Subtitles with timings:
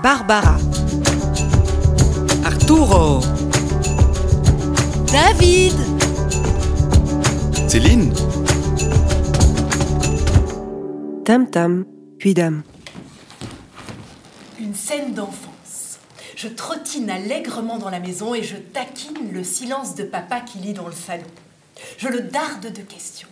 [0.00, 0.56] Barbara.
[2.44, 3.20] Arturo.
[5.10, 5.74] David
[7.68, 8.14] Céline
[11.24, 11.84] Tam Tam,
[12.18, 12.62] puis Dame.
[14.60, 15.98] Une scène d'enfance.
[16.36, 20.74] Je trottine allègrement dans la maison et je taquine le silence de papa qui lit
[20.74, 21.24] dans le salon.
[21.96, 23.28] Je le darde de questions.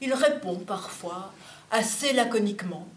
[0.00, 1.32] Il répond parfois,
[1.70, 2.88] assez laconiquement.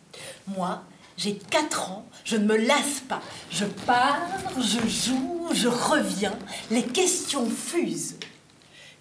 [0.48, 0.82] Moi,
[1.20, 3.22] j'ai 4 ans, je ne me lasse pas.
[3.52, 4.22] Je pars,
[4.58, 6.38] je joue, je reviens.
[6.72, 8.16] Les questions fusent.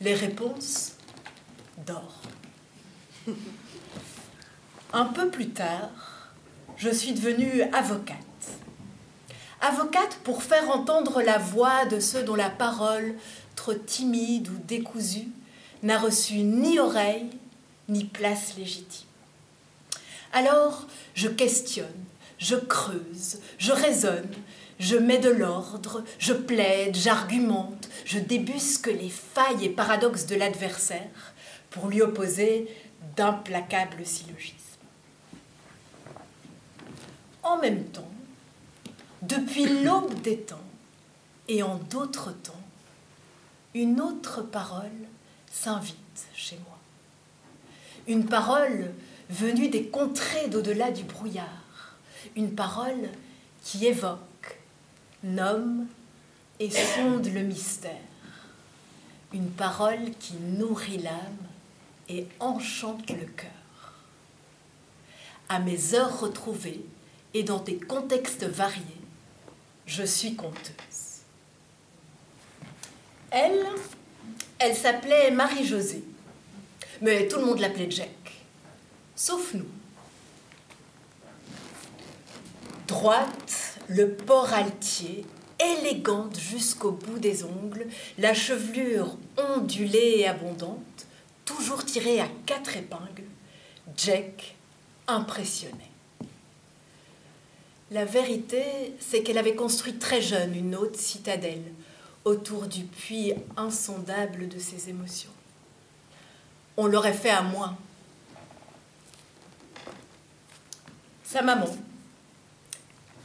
[0.01, 0.95] Les réponses
[1.87, 2.03] dorment.
[4.93, 5.91] Un peu plus tard,
[6.77, 8.17] je suis devenue avocate.
[9.61, 13.15] Avocate pour faire entendre la voix de ceux dont la parole,
[13.55, 15.29] trop timide ou décousue,
[15.85, 17.31] n'a reçu ni oreille
[17.89, 19.07] ni place légitime.
[20.33, 21.87] Alors, je questionne,
[22.39, 24.31] je creuse, je raisonne,
[24.79, 31.35] je mets de l'ordre, je plaide, j'argumente, je débusque les failles et paradoxes de l'adversaire
[31.71, 32.69] pour lui opposer
[33.17, 34.55] d'implacables syllogismes.
[37.43, 38.11] En même temps,
[39.23, 40.61] depuis l'aube des temps
[41.49, 42.55] et en d'autres temps,
[43.75, 44.91] une autre parole
[45.51, 45.97] s'invite
[46.35, 46.79] chez moi.
[48.07, 48.93] Une parole
[49.29, 51.58] venue des contrées d'au-delà du brouillard.
[52.39, 53.11] Une parole
[53.65, 54.61] qui évoque,
[55.25, 55.89] nomme
[56.61, 57.91] et sonde le mystère.
[59.33, 61.49] Une parole qui nourrit l'âme
[62.09, 63.51] et enchante le cœur.
[65.49, 66.81] À mes heures retrouvées
[67.35, 68.85] et dans des contextes variés,
[69.87, 71.25] je suis conteuse.
[73.33, 73.67] Elle,
[74.61, 76.05] elle s'appelait Marie-Josée,
[77.03, 78.45] mais tout le monde l'appelait Jack,
[79.17, 79.67] sauf nous.
[82.89, 85.27] Droite, le port altier,
[85.61, 87.87] élégante jusqu'au bout des ongles,
[88.17, 91.07] la chevelure ondulée et abondante,
[91.45, 93.29] toujours tirée à quatre épingles,
[93.95, 94.57] Jack
[95.07, 95.75] impressionnait.
[97.91, 98.65] La vérité,
[99.01, 101.75] c'est qu'elle avait construit très jeune une haute citadelle
[102.25, 105.31] autour du puits insondable de ses émotions.
[106.79, 107.77] On l'aurait fait à moins.
[111.23, 111.69] Sa maman,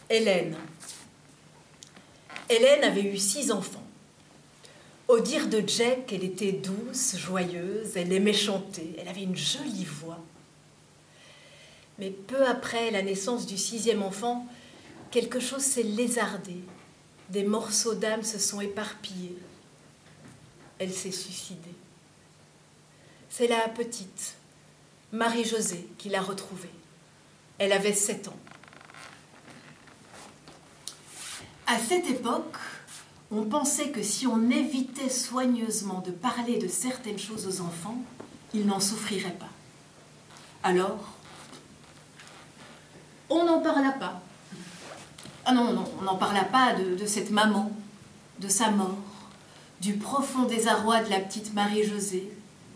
[0.09, 0.55] Hélène.
[2.49, 3.83] Hélène avait eu six enfants.
[5.07, 9.85] Au dire de Jack, elle était douce, joyeuse, elle aimait chanter, elle avait une jolie
[9.85, 10.19] voix.
[11.99, 14.47] Mais peu après la naissance du sixième enfant,
[15.11, 16.57] quelque chose s'est lézardé.
[17.29, 19.37] Des morceaux d'âme se sont éparpillés.
[20.79, 21.59] Elle s'est suicidée.
[23.29, 24.35] C'est la petite,
[25.11, 26.69] Marie-Josée, qui l'a retrouvée.
[27.57, 28.39] Elle avait sept ans.
[31.65, 32.57] À cette époque,
[33.31, 37.97] on pensait que si on évitait soigneusement de parler de certaines choses aux enfants,
[38.53, 39.49] ils n'en souffriraient pas.
[40.61, 40.99] Alors,
[43.29, 44.21] on n'en parla pas.
[45.45, 47.71] Ah non, on n'en parla pas de, de, cette maman,
[48.39, 48.97] de sa mort,
[49.81, 52.31] du profond désarroi de la petite Marie-Josée,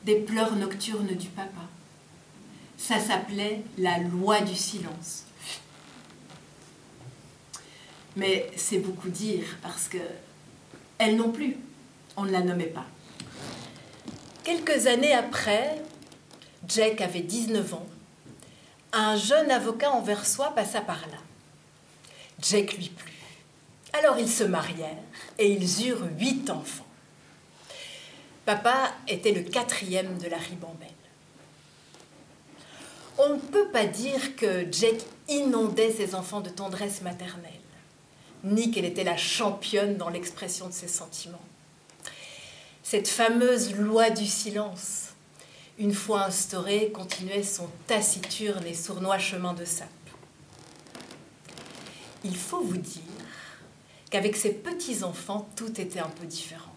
[0.06, 1.62] des pleurs nocturnes du papa.
[2.78, 5.27] Ça s'appelait la loi du silence.
[8.18, 9.98] Mais c'est beaucoup dire parce que
[10.98, 11.56] elle non plus,
[12.18, 12.86] on ne la nommait pas.
[14.44, 15.82] Quelques années après,
[16.68, 17.88] Jack avait 19 ans
[18.94, 21.18] un jeune avocat anversois passa par là.
[22.42, 23.14] Jack lui plut.
[23.94, 25.04] Alors ils se marièrent
[25.38, 26.88] et ils eurent huit enfants.
[28.46, 30.88] Papa était le quatrième de la ribambelle.
[33.18, 34.96] On ne peut pas dire que Jack
[35.28, 37.52] inondait ses enfants de tendresse maternelle,
[38.44, 41.42] ni qu'elle était la championne dans l'expression de ses sentiments.
[42.84, 45.08] Cette fameuse loi du silence
[45.80, 49.88] une fois instauré, continuait son taciturne et sournois chemin de sape.
[52.24, 53.02] Il faut vous dire
[54.10, 56.74] qu'avec ses petits-enfants, tout était un peu différent.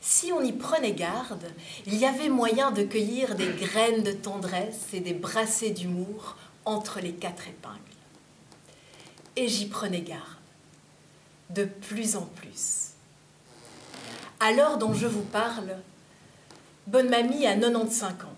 [0.00, 1.46] Si on y prenait garde,
[1.86, 7.00] il y avait moyen de cueillir des graines de tendresse et des brassées d'humour entre
[7.00, 7.78] les quatre épingles.
[9.36, 10.20] Et j'y prenais garde,
[11.50, 12.90] de plus en plus.
[14.40, 15.76] À l'heure dont je vous parle,
[16.86, 18.36] Bonne Mamie a 95 ans.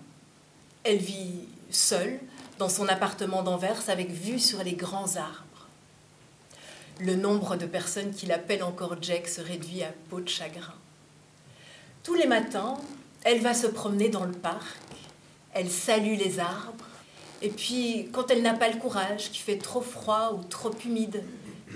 [0.83, 2.19] Elle vit seule
[2.59, 5.67] dans son appartement d'Anvers avec vue sur les grands arbres.
[6.99, 10.75] Le nombre de personnes qui l'appellent encore Jack se réduit à peau de chagrin.
[12.03, 12.77] Tous les matins,
[13.23, 14.77] elle va se promener dans le parc,
[15.53, 16.85] elle salue les arbres
[17.41, 21.23] Et puis, quand elle n'a pas le courage, qu'il fait trop froid ou trop humide,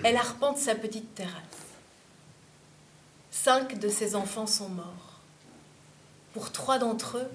[0.03, 1.33] elle arpente sa petite terrasse.
[3.31, 5.19] Cinq de ses enfants sont morts.
[6.33, 7.29] Pour trois d'entre eux,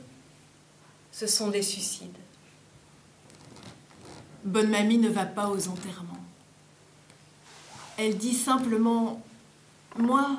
[1.13, 2.17] ce sont des suicides.
[4.45, 6.13] Bonne mamie ne va pas aux enterrements.
[7.97, 9.23] Elle dit simplement
[9.97, 10.39] Moi,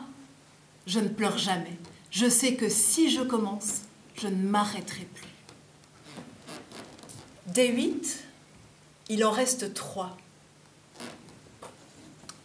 [0.85, 1.77] je ne pleure jamais.
[2.11, 3.81] Je sais que si je commence,
[4.15, 5.34] je ne m'arrêterai plus.
[7.45, 8.23] Des huit,
[9.07, 10.17] il en reste trois.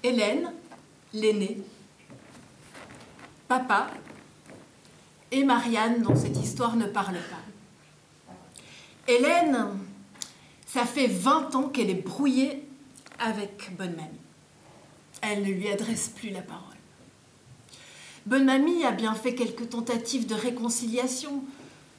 [0.02, 0.52] Hélène,
[1.14, 1.62] l'aînée,
[3.48, 3.90] papa
[5.30, 8.32] et Marianne dont cette histoire ne parle pas.
[9.10, 9.78] Hélène,
[10.66, 12.68] ça fait 20 ans qu'elle est brouillée
[13.18, 14.08] avec Bonne Mamie.
[15.22, 16.64] Elle ne lui adresse plus la parole.
[18.26, 21.42] Bonne Mamie a bien fait quelques tentatives de réconciliation,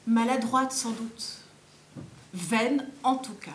[0.06, 1.41] maladroites sans doute,
[2.34, 3.50] vaines en tout cas.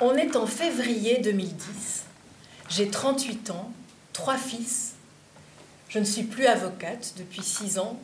[0.00, 2.04] On est en février 2010.
[2.68, 3.72] J'ai 38 ans,
[4.12, 4.94] trois fils.
[5.88, 7.98] Je ne suis plus avocate depuis six ans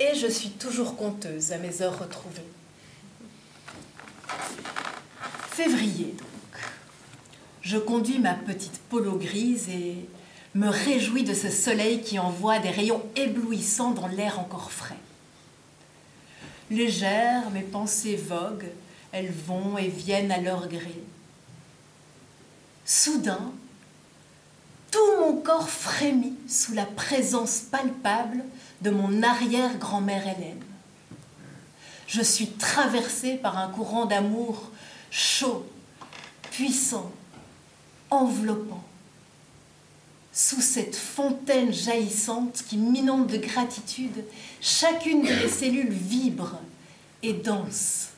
[0.00, 2.42] et je suis toujours conteuse à mes heures retrouvées.
[5.50, 6.28] Février donc.
[7.62, 10.08] Je conduis ma petite polo grise et
[10.54, 14.98] me réjouis de ce soleil qui envoie des rayons éblouissants dans l'air encore frais.
[16.74, 18.70] Légères, mes pensées voguent,
[19.12, 21.02] elles vont et viennent à leur gré.
[22.84, 23.52] Soudain,
[24.90, 28.44] tout mon corps frémit sous la présence palpable
[28.82, 30.62] de mon arrière-grand-mère Hélène.
[32.06, 34.70] Je suis traversée par un courant d'amour
[35.10, 35.66] chaud,
[36.50, 37.10] puissant,
[38.10, 38.84] enveloppant.
[40.34, 44.24] Sous cette fontaine jaillissante qui m'inonde de gratitude,
[44.60, 46.58] chacune de mes cellules vibre
[47.22, 48.08] et danse.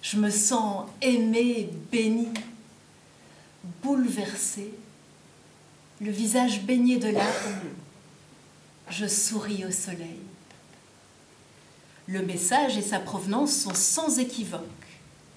[0.00, 2.32] Je me sens aimée, bénie,
[3.82, 4.72] bouleversée
[6.00, 7.60] le visage baigné de larmes,
[8.88, 10.20] je souris au soleil.
[12.06, 14.62] Le message et sa provenance sont sans équivoque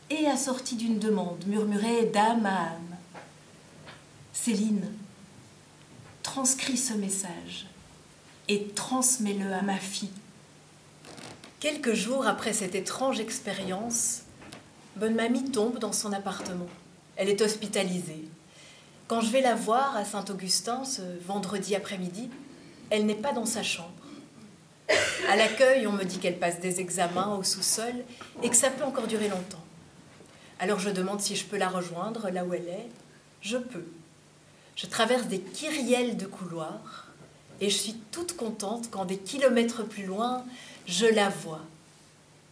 [0.09, 2.97] et assortis d'une demande murmurée d'âme à âme.
[4.31, 4.87] Céline,
[6.23, 7.67] transcris ce message
[8.47, 10.09] et transmets-le à ma fille.
[11.59, 14.21] Quelques jours après cette étrange expérience,
[14.95, 16.67] Bonne Mamie tombe dans son appartement.
[17.15, 18.23] Elle est hospitalisée.
[19.07, 22.29] Quand je vais la voir à Saint-Augustin ce vendredi après-midi,
[22.89, 23.89] elle n'est pas dans sa chambre.
[25.29, 27.93] À l'accueil, on me dit qu'elle passe des examens au sous-sol
[28.41, 29.63] et que ça peut encore durer longtemps.
[30.59, 32.89] Alors je demande si je peux la rejoindre là où elle est.
[33.41, 33.85] Je peux.
[34.75, 37.07] Je traverse des kyrielles de couloirs
[37.61, 40.43] et je suis toute contente quand des kilomètres plus loin,
[40.87, 41.61] je la vois,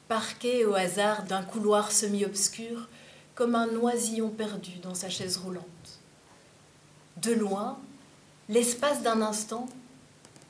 [0.08, 2.88] parquée au hasard d'un couloir semi-obscur,
[3.34, 5.66] comme un oisillon perdu dans sa chaise roulante.
[7.18, 7.80] De loin,
[8.50, 9.68] l'espace d'un instant,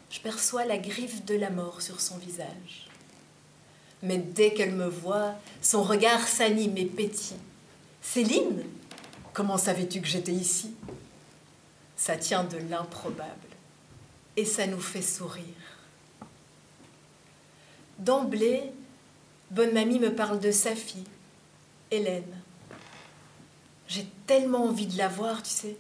[0.09, 2.89] je perçois la griffe de la mort sur son visage.
[4.03, 7.37] Mais dès qu'elle me voit, son regard s'anime et pétille.
[8.01, 8.63] Céline,
[9.31, 10.73] comment savais-tu que j'étais ici?
[12.01, 13.29] Ça tient de l'improbable
[14.35, 15.45] et ça nous fait sourire.
[17.99, 18.73] D'emblée,
[19.51, 21.05] Bonne Mamie me parle de sa fille,
[21.91, 22.41] Hélène.
[23.87, 25.77] J'ai tellement envie de la voir, tu sais.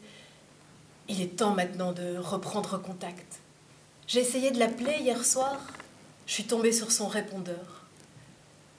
[1.07, 3.39] Il est temps maintenant de reprendre contact.
[4.05, 5.59] J'ai essayé de l'appeler hier soir.
[6.27, 7.87] Je suis tombée sur son répondeur.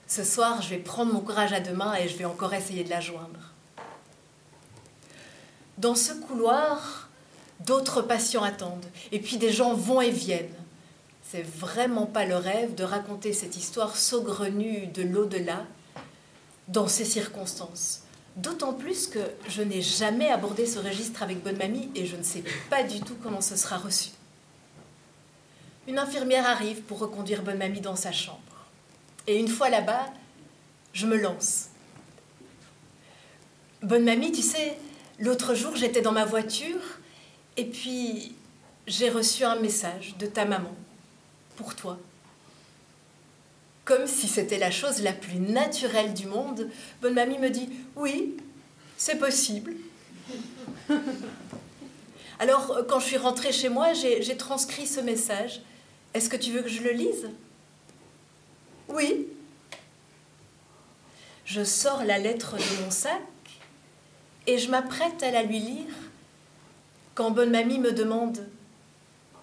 [0.07, 2.85] Ce soir, je vais prendre mon courage à deux mains et je vais encore essayer
[2.85, 3.51] de la joindre.
[5.77, 7.02] Dans ce couloir,
[7.61, 8.85] d'autres patients attendent.
[9.11, 10.53] Et puis des gens vont et viennent.
[11.23, 15.65] C'est vraiment pas le rêve de raconter cette histoire saugrenue de l'au-delà
[16.67, 18.01] dans ces circonstances.
[18.35, 22.23] D'autant plus que je n'ai jamais abordé ce registre avec Bonne Mamie et je ne
[22.23, 24.09] sais pas du tout comment ce sera reçu.
[25.87, 28.39] Une infirmière arrive pour reconduire Bonne Mamie dans sa chambre.
[29.27, 30.05] Et une fois là-bas,
[30.93, 31.67] je me lance.
[33.81, 34.77] Bonne Mamie, tu sais,
[35.19, 36.79] l'autre jour j'étais dans ma voiture
[37.57, 38.35] et puis
[38.87, 40.75] j'ai reçu un message de ta maman
[41.55, 41.97] pour toi
[43.85, 46.69] comme si c'était la chose la plus naturelle du monde,
[47.01, 48.37] Bonne Mamie me dit Oui,
[48.97, 49.73] c'est possible.
[52.39, 55.61] Alors, quand je suis rentrée chez moi, j'ai transcrit ce message.
[56.13, 57.29] Est-ce que tu veux que je le lise?
[58.87, 59.27] Oui.
[61.45, 63.21] Je sors la lettre de mon sac
[64.47, 65.93] et je m'apprête à la lui lire
[67.15, 68.47] quand Bonne Mamie me demande,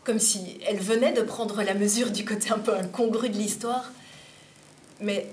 [0.04, 3.90] comme si elle venait de prendre la mesure du côté un peu incongru de l'histoire,
[5.00, 5.30] mais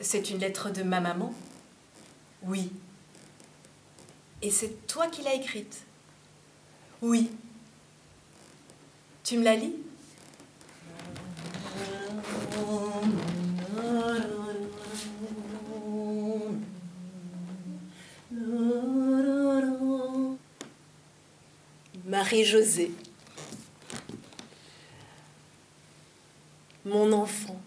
[0.00, 1.32] C'est une lettre de ma maman
[2.42, 2.70] Oui.
[4.42, 5.82] Et c'est toi qui l'as écrite
[7.00, 7.30] Oui.
[9.22, 9.74] Tu me la lis?
[22.34, 22.90] Marie-Josée,
[26.84, 27.60] mon enfant,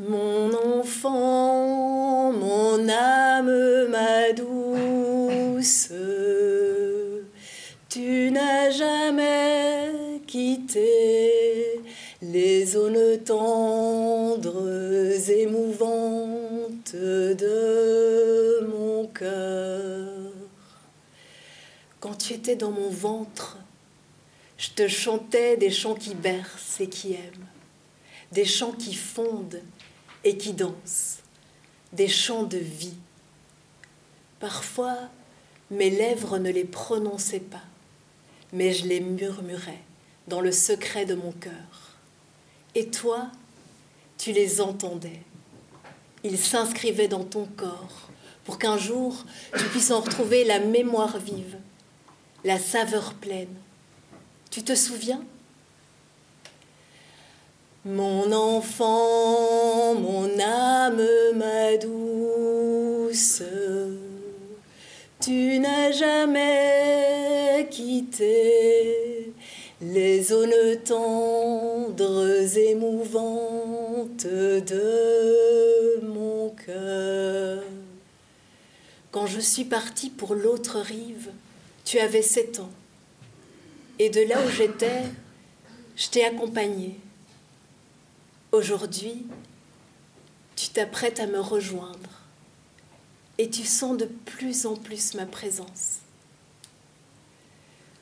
[0.00, 5.92] mon enfant, mon âme, ma douce,
[7.88, 9.92] tu n'as jamais
[10.26, 11.80] quitté
[12.22, 14.68] les zones tendres,
[15.30, 19.65] émouvantes de mon cœur.
[22.54, 23.58] Dans mon ventre,
[24.56, 27.46] je te chantais des chants qui bercent et qui aiment,
[28.30, 29.60] des chants qui fondent
[30.22, 31.18] et qui dansent,
[31.92, 32.94] des chants de vie.
[34.38, 34.96] Parfois,
[35.72, 37.64] mes lèvres ne les prononçaient pas,
[38.52, 39.82] mais je les murmurais
[40.28, 41.96] dans le secret de mon cœur.
[42.76, 43.26] Et toi,
[44.18, 45.20] tu les entendais.
[46.22, 48.08] Ils s'inscrivaient dans ton corps
[48.44, 49.24] pour qu'un jour
[49.58, 51.56] tu puisses en retrouver la mémoire vive,
[52.46, 53.56] la saveur pleine.
[54.52, 55.20] Tu te souviens?
[57.84, 61.02] Mon enfant, mon âme,
[61.34, 63.42] ma douce,
[65.20, 69.32] tu n'as jamais quitté
[69.80, 77.64] les zones tendres, émouvantes de mon cœur.
[79.10, 81.30] Quand je suis partie pour l'autre rive,
[81.86, 82.70] tu avais sept ans.
[83.98, 85.04] Et de là où j'étais,
[85.96, 87.00] je t'ai accompagné.
[88.52, 89.24] Aujourd'hui,
[90.56, 92.10] tu t'apprêtes à me rejoindre
[93.38, 96.00] et tu sens de plus en plus ma présence.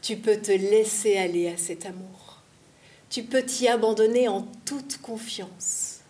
[0.01, 2.39] Tu peux te laisser aller à cet amour.
[3.11, 6.01] Tu peux t'y abandonner en toute confiance.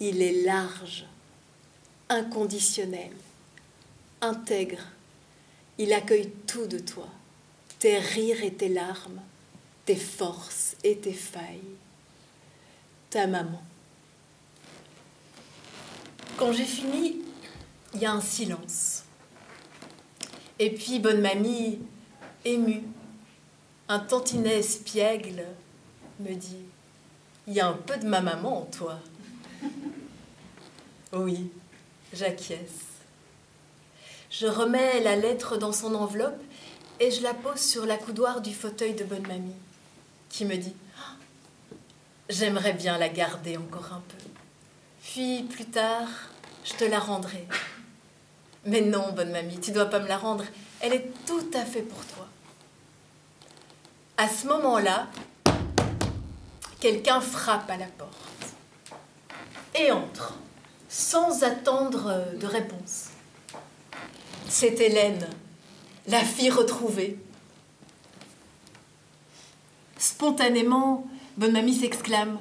[0.00, 1.06] Il est large,
[2.08, 3.12] inconditionnel,
[4.20, 4.82] intègre.
[5.78, 7.08] Il accueille tout de toi,
[7.78, 9.20] tes rires et tes larmes,
[9.84, 11.60] tes forces et tes failles.
[13.10, 13.62] Ta maman.
[16.36, 17.22] Quand j'ai fini,
[17.94, 19.04] il y a un silence.
[20.58, 21.80] Et puis, bonne mamie,
[22.44, 22.82] ému,
[23.88, 25.44] un tantinet espiègle
[26.20, 26.64] me dit
[27.46, 28.98] Il y a un peu de ma maman en toi.
[31.12, 31.50] Oui,
[32.12, 32.93] j'acquiesce.
[34.36, 36.42] Je remets la lettre dans son enveloppe
[36.98, 39.54] et je la pose sur la coudoir du fauteuil de bonne mamie,
[40.28, 40.74] qui me dit
[42.28, 44.24] J'aimerais bien la garder encore un peu.
[45.04, 46.08] Puis plus tard,
[46.64, 47.46] je te la rendrai.
[48.66, 50.44] Mais non, bonne mamie, tu dois pas me la rendre.
[50.80, 52.26] Elle est tout à fait pour toi.
[54.16, 55.06] À ce moment-là,
[56.80, 58.10] quelqu'un frappe à la porte
[59.78, 60.34] et entre
[60.88, 63.13] sans attendre de réponse.
[64.48, 65.28] C'est Hélène,
[66.06, 67.18] la fille retrouvée.
[69.96, 72.38] Spontanément, bonne mamie s'exclame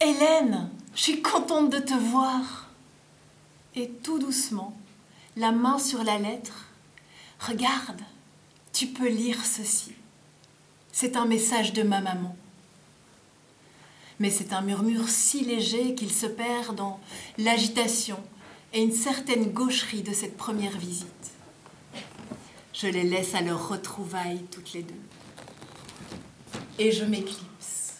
[0.00, 2.68] Hélène, je suis contente de te voir.
[3.76, 4.76] Et tout doucement,
[5.36, 6.66] la main sur la lettre,
[7.38, 8.00] regarde,
[8.72, 9.92] tu peux lire ceci.
[10.92, 12.36] C'est un message de ma maman.
[14.18, 17.00] Mais c'est un murmure si léger qu'il se perd dans
[17.38, 18.18] l'agitation
[18.72, 21.06] et une certaine gaucherie de cette première visite.
[22.72, 24.94] Je les laisse à leur retrouvailles toutes les deux.
[26.78, 27.94] Et je m'éclipse,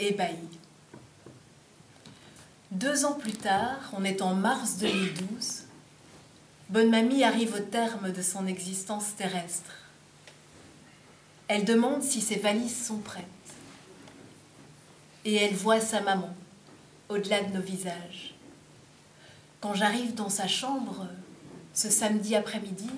[0.00, 0.58] ébahie.
[2.72, 5.66] Deux ans plus tard, on est en mars 2012,
[6.68, 9.70] Bonne Mamie arrive au terme de son existence terrestre.
[11.46, 13.24] Elle demande si ses valises sont prêtes.
[15.24, 16.34] Et elle voit sa maman
[17.08, 18.35] au-delà de nos visages.
[19.60, 21.06] Quand j'arrive dans sa chambre
[21.72, 22.90] ce samedi après-midi,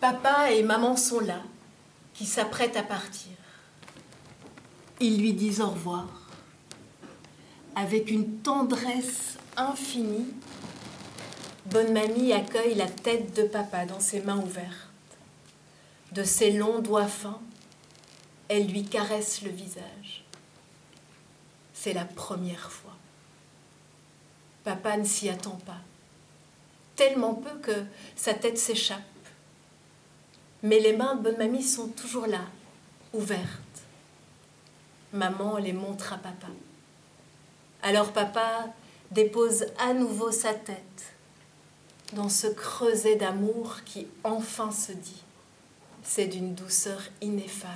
[0.00, 1.42] papa et maman sont là,
[2.14, 3.32] qui s'apprêtent à partir.
[5.00, 6.22] Ils lui disent au revoir
[7.74, 10.26] avec une tendresse infinie
[11.66, 14.90] Bonne mamie accueille la tête de papa dans ses mains ouvertes.
[16.10, 17.40] De ses longs doigts fins,
[18.48, 20.21] elle lui caresse le visage.
[21.82, 22.94] C'est la première fois.
[24.62, 25.80] Papa ne s'y attend pas,
[26.94, 27.84] tellement peu que
[28.14, 29.00] sa tête s'échappe.
[30.62, 32.42] Mais les mains de mamie sont toujours là,
[33.12, 33.82] ouvertes.
[35.12, 36.46] Maman les montre à papa.
[37.82, 38.68] Alors papa
[39.10, 41.14] dépose à nouveau sa tête
[42.12, 45.24] dans ce creuset d'amour qui enfin se dit.
[46.04, 47.72] C'est d'une douceur ineffable.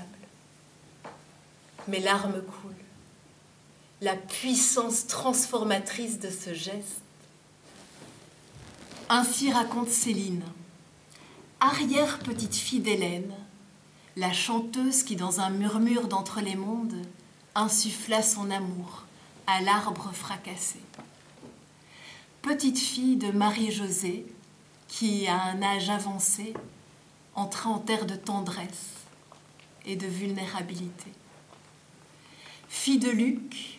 [1.88, 2.85] Mes larmes coulent.
[4.02, 7.00] La puissance transformatrice de ce geste.
[9.08, 10.42] Ainsi raconte Céline,
[11.60, 13.32] arrière petite fille d'Hélène,
[14.16, 17.06] la chanteuse qui, dans un murmure d'entre les mondes,
[17.54, 19.04] insuffla son amour
[19.46, 20.80] à l'arbre fracassé.
[22.42, 24.26] Petite fille de Marie-Josée,
[24.88, 26.52] qui, à un âge avancé,
[27.34, 28.90] entra en terre de tendresse
[29.86, 31.12] et de vulnérabilité.
[32.68, 33.75] Fille de Luc,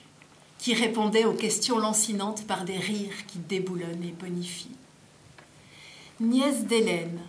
[0.58, 4.76] qui répondait aux questions lancinantes par des rires qui déboulonnent et bonifient.
[6.20, 7.20] Nièce d'Hélène,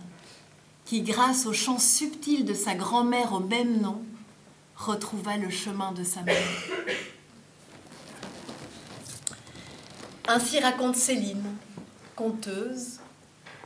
[0.85, 4.01] qui, grâce au chant subtil de sa grand-mère au même nom,
[4.75, 6.35] retrouva le chemin de sa mère.
[10.27, 11.43] Ainsi raconte Céline,
[12.15, 12.99] conteuse,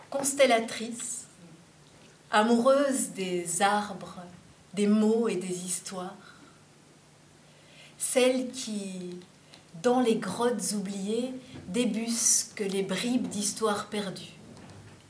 [0.09, 1.25] constellatrice,
[2.31, 4.21] amoureuse des arbres,
[4.73, 6.15] des mots et des histoires.
[7.97, 9.17] Celle qui,
[9.81, 11.33] dans les grottes oubliées,
[11.67, 14.37] débusque les bribes d'histoires perdues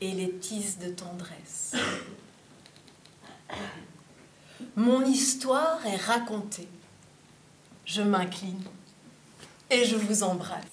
[0.00, 1.74] et les tises de tendresse.
[4.76, 6.68] Mon histoire est racontée.
[7.84, 8.62] Je m'incline
[9.70, 10.64] et je vous embrasse.